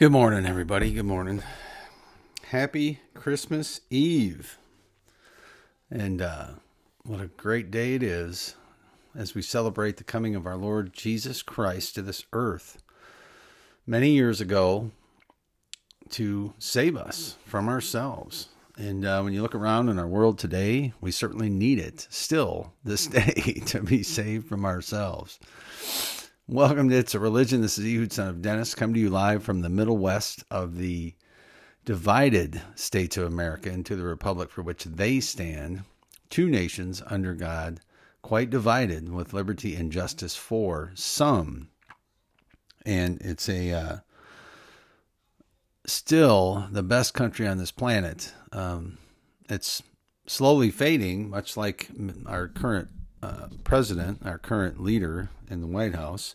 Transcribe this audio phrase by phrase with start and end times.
[0.00, 0.94] Good morning, everybody.
[0.94, 1.42] Good morning.
[2.46, 4.56] Happy Christmas Eve.
[5.90, 6.46] And uh,
[7.02, 8.54] what a great day it is
[9.14, 12.82] as we celebrate the coming of our Lord Jesus Christ to this earth
[13.86, 14.90] many years ago
[16.12, 18.48] to save us from ourselves.
[18.78, 22.72] And uh, when you look around in our world today, we certainly need it still
[22.82, 25.38] this day to be saved from ourselves.
[26.52, 27.60] Welcome to It's a Religion.
[27.60, 30.78] This is Ehud, son of Dennis, come to you live from the Middle West of
[30.78, 31.14] the
[31.84, 35.84] divided states of America into the republic for which they stand.
[36.28, 37.78] Two nations under God,
[38.20, 41.68] quite divided with liberty and justice for some.
[42.84, 43.96] And it's a uh,
[45.86, 48.34] still the best country on this planet.
[48.50, 48.98] Um,
[49.48, 49.84] it's
[50.26, 51.90] slowly fading, much like
[52.26, 52.88] our current
[53.22, 56.34] uh, president, our current leader in the White House.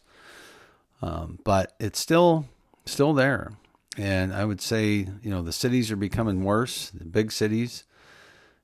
[1.01, 2.45] Um, but it's still
[2.85, 3.53] still there,
[3.97, 7.83] and I would say you know the cities are becoming worse, the big cities,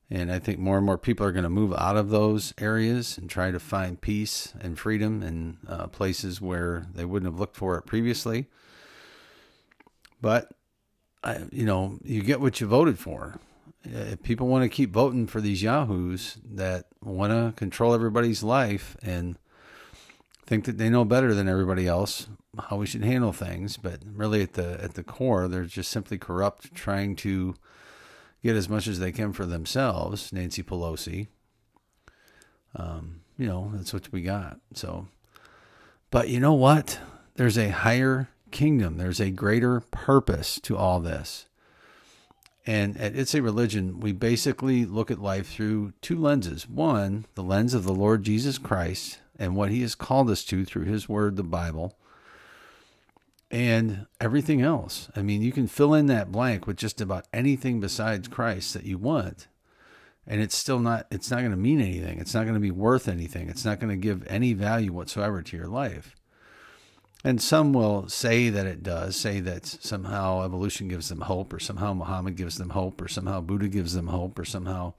[0.10, 3.18] and I think more and more people are going to move out of those areas
[3.18, 7.56] and try to find peace and freedom in uh, places where they wouldn't have looked
[7.56, 8.48] for it previously.
[10.22, 10.52] But
[11.24, 13.40] I, you know, you get what you voted for.
[13.84, 18.96] If people want to keep voting for these yahoos that want to control everybody's life
[19.02, 19.38] and
[20.52, 22.28] think that they know better than everybody else
[22.60, 26.18] how we should handle things, but really at the at the core, they're just simply
[26.18, 27.56] corrupt, trying to
[28.44, 30.34] get as much as they can for themselves.
[30.34, 31.28] Nancy Pelosi,
[32.76, 34.60] um, you know, that's what we got.
[34.74, 35.08] So,
[36.10, 37.00] but you know what?
[37.36, 38.98] There's a higher kingdom.
[38.98, 41.46] There's a greater purpose to all this.
[42.68, 46.68] And at It's a Religion, we basically look at life through two lenses.
[46.68, 50.64] One, the lens of the Lord Jesus Christ and what he has called us to
[50.64, 51.98] through his word, the Bible,
[53.50, 55.10] and everything else.
[55.16, 58.86] I mean, you can fill in that blank with just about anything besides Christ that
[58.86, 59.48] you want.
[60.28, 62.20] And it's still not it's not going to mean anything.
[62.20, 63.50] It's not going to be worth anything.
[63.50, 66.16] It's not going to give any value whatsoever to your life.
[67.24, 71.60] And some will say that it does, say that somehow evolution gives them hope, or
[71.60, 74.94] somehow Muhammad gives them hope, or somehow Buddha gives them hope, or somehow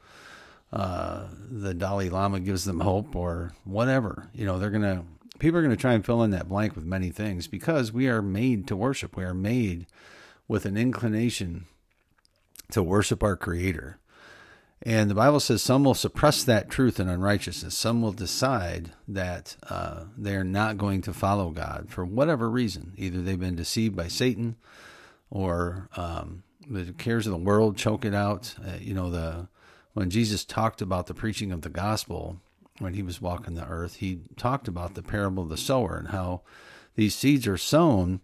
[0.72, 4.28] uh, the Dalai Lama gives them hope or whatever.
[4.33, 5.05] You know, they're going to,
[5.38, 8.09] people are going to try and fill in that blank with many things because we
[8.09, 9.16] are made to worship.
[9.16, 9.87] We are made
[10.49, 11.66] with an inclination
[12.71, 13.99] to worship our Creator.
[14.84, 17.77] And the Bible says some will suppress that truth in unrighteousness.
[17.77, 22.93] Some will decide that uh, they're not going to follow God for whatever reason.
[22.97, 24.56] Either they've been deceived by Satan
[25.31, 28.56] or um, the cares of the world choke it out.
[28.66, 29.47] Uh, you know, the
[29.94, 32.38] when Jesus talked about the preaching of the gospel
[32.78, 36.08] when he was walking the earth, he talked about the parable of the sower and
[36.08, 36.42] how
[36.94, 38.20] these seeds are sown,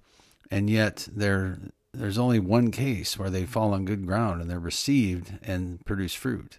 [0.50, 1.58] and yet there
[1.92, 6.14] there's only one case where they fall on good ground and they're received and produce
[6.14, 6.58] fruit.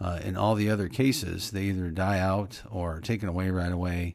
[0.00, 3.70] Uh, in all the other cases, they either die out or are taken away right
[3.72, 4.14] away,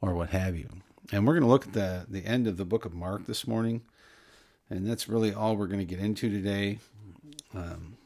[0.00, 0.68] or what have you.
[1.12, 3.46] And we're going to look at the the end of the book of Mark this
[3.46, 3.82] morning,
[4.68, 6.78] and that's really all we're going to get into today.
[7.54, 7.96] Um,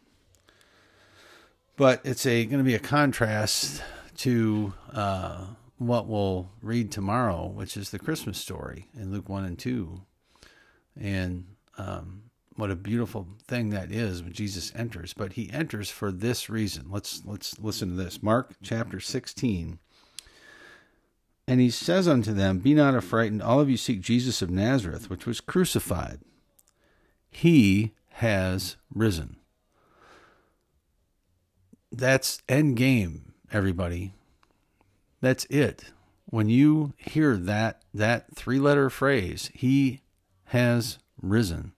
[1.76, 3.82] but it's a going to be a contrast
[4.19, 5.47] to uh,
[5.79, 10.03] what we'll read tomorrow, which is the Christmas story in Luke one and two,
[10.99, 11.47] and
[11.79, 12.23] um,
[12.56, 15.12] what a beautiful thing that is when Jesus enters.
[15.12, 16.87] But he enters for this reason.
[16.91, 18.23] Let's let's listen to this.
[18.23, 19.79] Mark chapter sixteen.
[21.47, 25.11] And he says unto them, Be not affrighted, all of you seek Jesus of Nazareth,
[25.11, 26.21] which was crucified.
[27.31, 29.37] He has risen
[31.99, 34.14] that's end game, everybody.
[35.20, 35.93] That's it.
[36.26, 40.00] When you hear that that three letter phrase, he
[40.46, 41.73] has risen.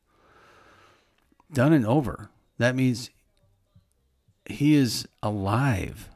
[1.53, 2.31] Done and over.
[2.59, 3.11] That means
[4.47, 6.09] he is alive.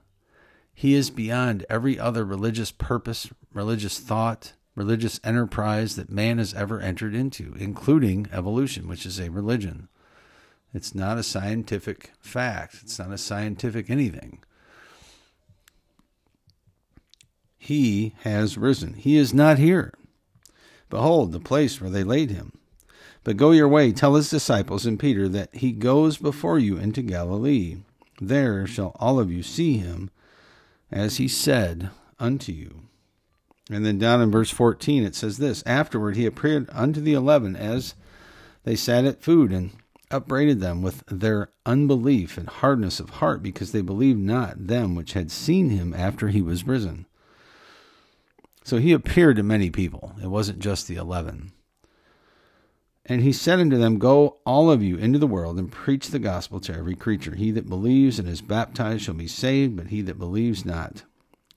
[0.75, 6.81] He is beyond every other religious purpose, religious thought, religious enterprise that man has ever
[6.81, 9.89] entered into, including evolution, which is a religion.
[10.73, 12.77] It's not a scientific fact.
[12.83, 14.41] It's not a scientific anything.
[17.59, 18.95] He has risen.
[18.95, 19.93] He is not here.
[20.89, 22.53] Behold, the place where they laid him.
[23.23, 27.03] But go your way, tell his disciples and Peter that he goes before you into
[27.03, 27.77] Galilee.
[28.21, 30.11] There shall all of you see him,
[30.91, 32.83] as he said unto you.
[33.71, 37.55] And then down in verse 14 it says this Afterward he appeared unto the eleven
[37.55, 37.95] as
[38.65, 39.71] they sat at food, and
[40.11, 45.13] upbraided them with their unbelief and hardness of heart, because they believed not them which
[45.13, 47.07] had seen him after he was risen.
[48.65, 50.15] So he appeared to many people.
[50.23, 51.53] It wasn't just the eleven.
[53.07, 56.19] And he said unto them, Go all of you into the world and preach the
[56.19, 57.35] gospel to every creature.
[57.35, 61.03] He that believes and is baptized shall be saved, but he that believes not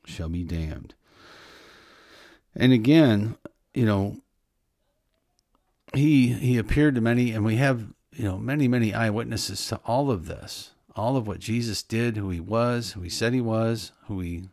[0.05, 0.95] shall be damned.
[2.55, 3.35] And again,
[3.73, 4.17] you know,
[5.93, 10.11] he he appeared to many, and we have you know many many eyewitnesses to all
[10.11, 13.91] of this, all of what Jesus did, who he was, who he said he was,
[14.07, 14.49] who he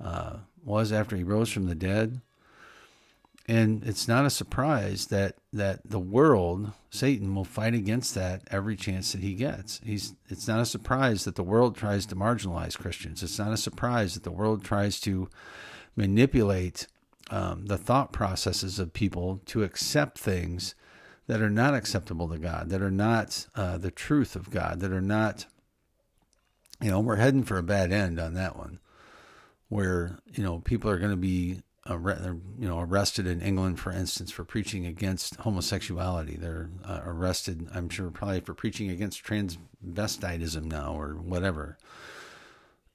[0.00, 2.20] uh, was after he rose from the dead.
[3.48, 8.76] And it's not a surprise that that the world, Satan, will fight against that every
[8.76, 9.80] chance that he gets.
[9.84, 13.22] He's it's not a surprise that the world tries to marginalize Christians.
[13.22, 15.28] It's not a surprise that the world tries to
[15.96, 16.86] manipulate
[17.30, 20.74] um, the thought processes of people to accept things
[21.26, 24.92] that are not acceptable to God, that are not uh, the truth of God, that
[24.92, 25.46] are not,
[26.80, 28.78] you know, we're heading for a bad end on that one,
[29.68, 34.30] where you know people are going to be you know arrested in England, for instance,
[34.30, 36.36] for preaching against homosexuality.
[36.36, 41.78] They're uh, arrested, I'm sure, probably for preaching against transvestitism now or whatever.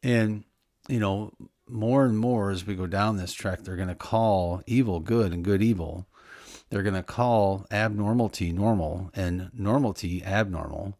[0.03, 0.43] And
[0.87, 1.33] you know,
[1.67, 5.33] more and more as we go down this track, they're going to call evil good
[5.33, 6.07] and good evil.
[6.69, 10.97] They're going to call abnormality normal and normality abnormal.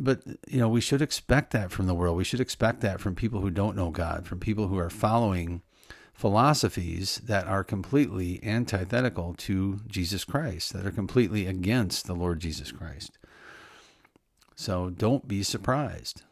[0.00, 2.16] But, you know, we should expect that from the world.
[2.16, 5.62] We should expect that from people who don't know God, from people who are following
[6.14, 12.72] philosophies that are completely antithetical to Jesus Christ, that are completely against the Lord Jesus
[12.72, 13.18] Christ.
[14.56, 16.22] So don't be surprised.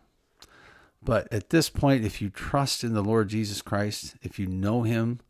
[1.02, 4.82] But at this point, if you trust in the Lord Jesus Christ, if you know
[4.82, 5.20] Him,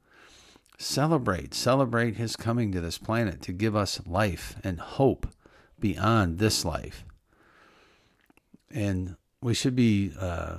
[0.78, 5.26] celebrate, celebrate His coming to this planet to give us life and hope
[5.78, 7.04] beyond this life.
[8.70, 10.58] And we should be uh,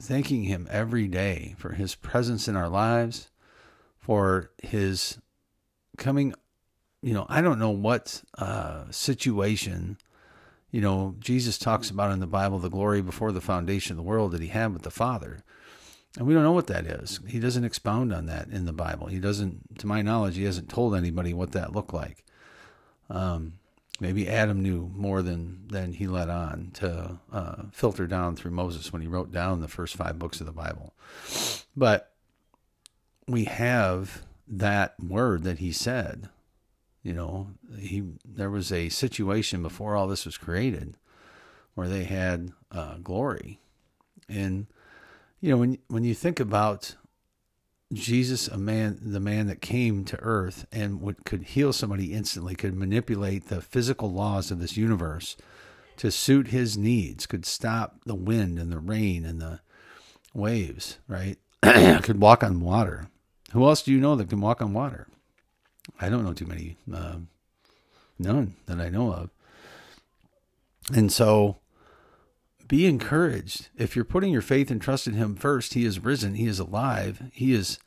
[0.00, 3.30] thanking Him every day for His presence in our lives,
[3.98, 5.18] for His
[5.96, 6.34] coming.
[7.02, 9.98] You know, I don't know what uh, situation
[10.74, 14.02] you know, Jesus talks about in the Bible the glory before the foundation of the
[14.02, 15.44] world that he had with the Father.
[16.16, 17.20] And we don't know what that is.
[17.26, 19.08] He doesn't expound on that in the Bible.
[19.08, 22.24] He doesn't, to my knowledge, he hasn't told anybody what that looked like.
[23.10, 23.54] Um,
[24.00, 28.92] maybe Adam knew more than than he let on to uh, filter down through Moses
[28.92, 30.94] when he wrote down the first five books of the Bible.
[31.76, 32.12] But
[33.26, 36.28] we have that word that he said
[37.04, 40.96] you know, he there was a situation before all this was created
[41.74, 43.60] where they had uh, glory,
[44.26, 44.66] and
[45.44, 46.94] you know when when you think about
[47.92, 52.54] Jesus, a man, the man that came to earth and would, could heal somebody instantly,
[52.54, 55.36] could manipulate the physical laws of this universe
[55.98, 59.60] to suit his needs, could stop the wind and the rain and the
[60.32, 61.36] waves, right?
[62.02, 63.08] could walk on water.
[63.52, 65.08] Who else do you know that can walk on water?
[66.00, 67.16] I don't know too many, uh,
[68.18, 69.30] none that I know of.
[70.90, 71.58] And so
[72.74, 73.68] be encouraged.
[73.78, 76.58] If you're putting your faith and trust in Him first, He is risen, He is
[76.58, 77.78] alive, He is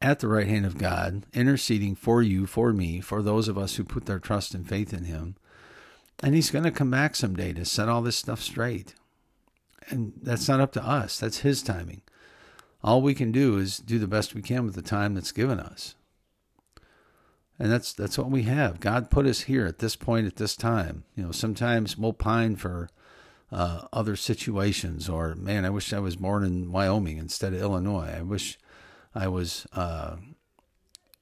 [0.00, 3.74] at the right hand of God, interceding for you, for me, for those of us
[3.74, 5.34] who put their trust and faith in Him.
[6.22, 8.94] And He's going to come back someday to set all this stuff straight.
[9.88, 12.02] And that's not up to us, that's His timing.
[12.84, 15.58] All we can do is do the best we can with the time that's given
[15.58, 15.96] us
[17.58, 18.80] and that's that's what we have.
[18.80, 21.04] God put us here at this point at this time.
[21.14, 22.88] You know, sometimes we'll pine for
[23.52, 28.14] uh, other situations, or man, I wish I was born in Wyoming instead of Illinois.
[28.18, 28.58] I wish
[29.14, 30.16] I was, uh,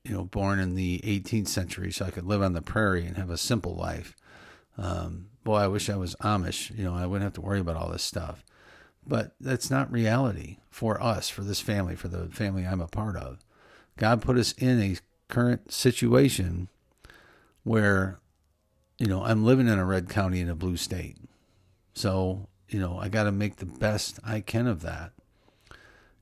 [0.04, 3.16] you know, born in the 18th century so I could live on the prairie and
[3.16, 4.14] have a simple life.
[4.76, 6.76] Um, boy, I wish I was Amish.
[6.76, 8.44] You know, I wouldn't have to worry about all this stuff.
[9.06, 13.16] But that's not reality for us, for this family, for the family I'm a part
[13.16, 13.38] of.
[13.96, 14.96] God put us in a
[15.32, 16.68] current situation
[17.64, 18.20] where,
[18.98, 21.16] you know, I'm living in a red county in a blue state.
[21.98, 25.10] So, you know, I got to make the best I can of that.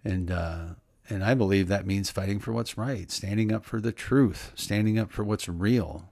[0.02, 0.64] And, uh,
[1.11, 4.99] and I believe that means fighting for what's right, standing up for the truth, standing
[4.99, 6.09] up for what's real.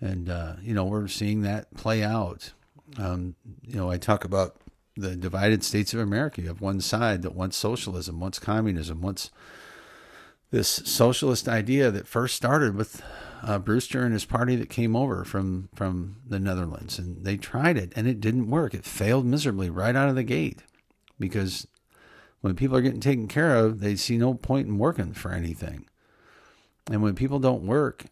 [0.00, 2.54] And, uh, you know, we're seeing that play out.
[2.96, 4.56] Um, you know, I talk about
[4.96, 6.40] the divided states of America.
[6.40, 9.30] You have one side that wants socialism, wants communism, wants
[10.50, 13.02] this socialist idea that first started with
[13.44, 17.76] uh, Brewster and his party that came over from from the Netherlands, and they tried
[17.76, 18.74] it and it didn't work.
[18.74, 20.60] It failed miserably right out of the gate
[21.18, 21.66] because
[22.40, 25.86] when people are getting taken care of, they see no point in working for anything.
[26.90, 28.04] And when people don't work,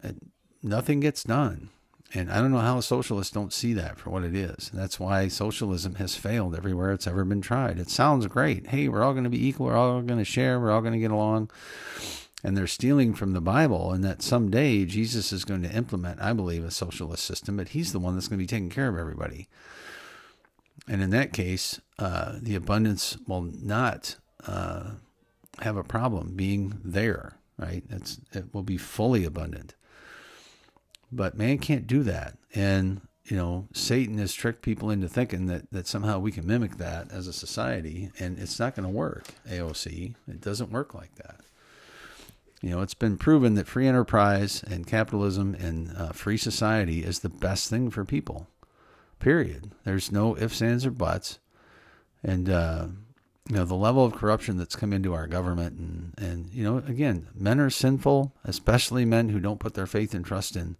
[0.62, 1.68] nothing gets done.
[2.14, 4.70] And I don't know how socialists don't see that for what it is.
[4.70, 7.78] And that's why socialism has failed everywhere it's ever been tried.
[7.78, 8.66] It sounds great.
[8.66, 9.66] Hey, we're all going to be equal.
[9.66, 10.60] We're all going to share.
[10.60, 11.50] We're all going to get along
[12.42, 16.32] and they're stealing from the Bible, and that someday Jesus is going to implement, I
[16.32, 18.98] believe, a socialist system, but he's the one that's going to be taking care of
[18.98, 19.48] everybody.
[20.88, 24.92] And in that case, uh, the abundance will not uh,
[25.60, 27.84] have a problem being there, right?
[27.88, 29.74] It's, it will be fully abundant.
[31.12, 32.38] But man can't do that.
[32.54, 36.78] And, you know, Satan has tricked people into thinking that, that somehow we can mimic
[36.78, 40.14] that as a society, and it's not going to work, AOC.
[40.26, 41.40] It doesn't work like that.
[42.62, 47.18] You know, it's been proven that free enterprise and capitalism and uh, free society is
[47.18, 48.46] the best thing for people.
[49.18, 49.72] Period.
[49.84, 51.40] There's no ifs, ands, or buts.
[52.22, 52.86] And uh,
[53.48, 56.78] you know the level of corruption that's come into our government, and and you know,
[56.78, 60.76] again, men are sinful, especially men who don't put their faith and trust in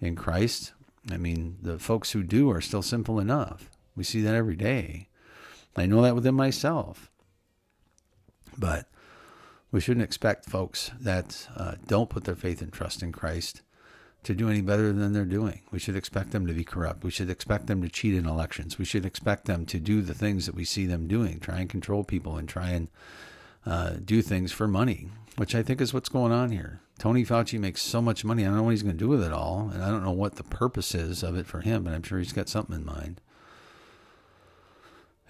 [0.00, 0.72] in Christ.
[1.10, 3.70] I mean, the folks who do are still sinful enough.
[3.94, 5.08] We see that every day.
[5.76, 7.10] I know that within myself.
[8.58, 8.86] But
[9.72, 13.62] we shouldn't expect folks that uh, don't put their faith and trust in Christ
[14.22, 15.62] to do any better than they're doing.
[15.72, 17.02] We should expect them to be corrupt.
[17.02, 18.78] We should expect them to cheat in elections.
[18.78, 21.68] We should expect them to do the things that we see them doing, try and
[21.68, 22.88] control people and try and
[23.66, 26.80] uh, do things for money, which I think is what's going on here.
[26.98, 28.44] Tony Fauci makes so much money.
[28.44, 30.12] I don't know what he's going to do with it all, and I don't know
[30.12, 32.84] what the purpose is of it for him, but I'm sure he's got something in
[32.84, 33.20] mind.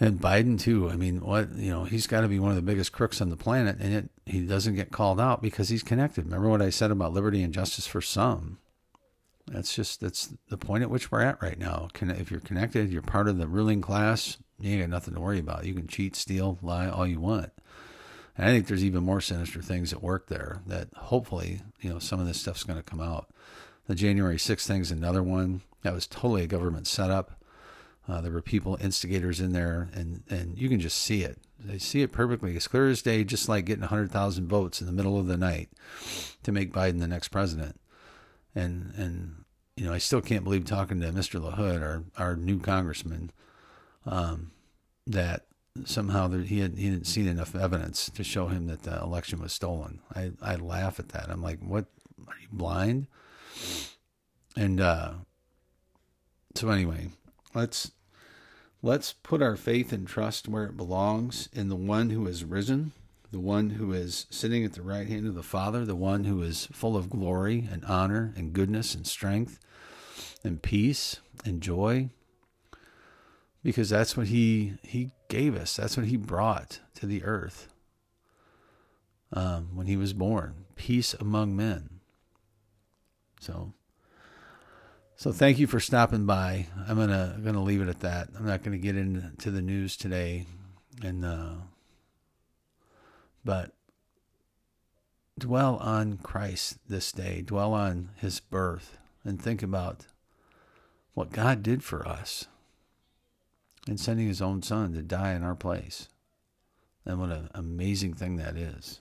[0.02, 0.90] And Biden too.
[0.90, 3.30] I mean, what you know, he's got to be one of the biggest crooks on
[3.30, 6.24] the planet, and it, he doesn't get called out because he's connected.
[6.24, 8.58] Remember what I said about liberty and justice for some?
[9.46, 11.86] That's just that's the point at which we're at right now.
[11.94, 14.38] If you're connected, you're part of the ruling class.
[14.58, 15.66] You ain't got nothing to worry about.
[15.66, 17.52] You can cheat, steal, lie, all you want.
[18.36, 20.62] And I think there's even more sinister things at work there.
[20.66, 23.28] That hopefully, you know, some of this stuff's going to come out.
[23.86, 27.40] The January 6th thing's another one that was totally a government setup
[28.08, 31.38] uh, there were people, instigators in there, and, and you can just see it.
[31.58, 34.92] They see it perfectly, as clear as day, just like getting 100,000 votes in the
[34.92, 35.70] middle of the night
[36.42, 37.80] to make Biden the next president.
[38.54, 39.44] And, and
[39.76, 41.40] you know, I still can't believe talking to Mr.
[41.40, 43.30] LaHood, our, our new congressman,
[44.04, 44.50] um,
[45.06, 45.46] that
[45.84, 49.40] somehow there, he, had, he hadn't seen enough evidence to show him that the election
[49.40, 50.00] was stolen.
[50.14, 51.30] I, I laugh at that.
[51.30, 51.86] I'm like, what?
[52.26, 53.06] Are you blind?
[54.56, 55.12] And uh,
[56.54, 57.08] so, anyway,
[57.54, 57.92] Let's
[58.82, 62.92] let's put our faith and trust where it belongs in the one who is risen,
[63.30, 66.42] the one who is sitting at the right hand of the Father, the one who
[66.42, 69.58] is full of glory and honor and goodness and strength
[70.42, 72.10] and peace and joy.
[73.62, 75.76] Because that's what he he gave us.
[75.76, 77.68] That's what he brought to the earth
[79.32, 80.64] um, when he was born.
[80.74, 82.00] Peace among men.
[83.40, 83.72] So
[85.22, 86.66] so thank you for stopping by.
[86.88, 88.30] I'm gonna gonna leave it at that.
[88.36, 90.46] I'm not gonna get into the news today,
[91.00, 91.52] and uh,
[93.44, 93.70] but
[95.38, 97.40] dwell on Christ this day.
[97.40, 100.06] Dwell on His birth, and think about
[101.14, 102.48] what God did for us
[103.86, 106.08] in sending His own Son to die in our place.
[107.06, 108.98] And what an amazing thing that is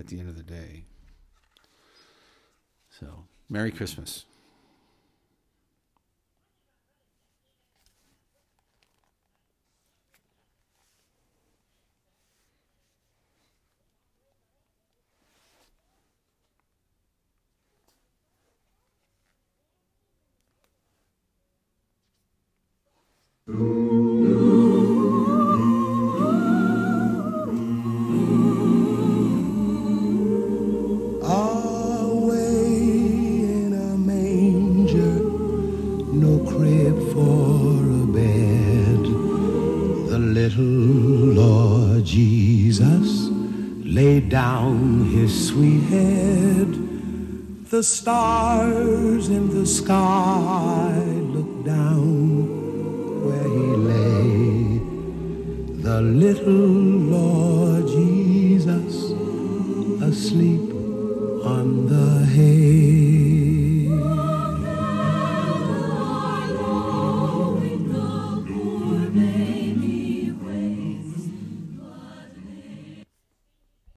[0.00, 0.84] at the end of the day.
[2.88, 4.24] So, Merry Christmas.
[23.48, 23.54] The
[40.18, 43.28] little Lord Jesus
[43.84, 46.66] laid down his sweet head,
[47.70, 52.55] the stars in the sky look down
[53.26, 54.80] where he lay.
[55.82, 56.68] The little
[57.14, 58.94] Lord Jesus
[60.02, 60.66] asleep
[61.44, 62.24] on the